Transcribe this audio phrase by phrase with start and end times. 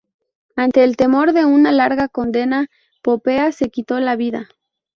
[0.55, 2.67] Ante el temor de una larga condena,
[3.03, 4.49] Popea se quitó la vida.